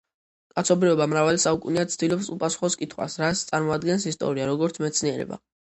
კაცობრიობა 0.53 1.05
მრავალი 1.11 1.41
საუკუნეა 1.43 1.91
ცდილობს 1.97 2.31
უპასუხოს 2.37 2.81
კითხვას, 2.83 3.21
რას 3.27 3.47
წარმოადგენს 3.53 4.11
ისტორია 4.15 4.53
როგორც 4.55 4.87
მეცნიერება. 4.89 5.45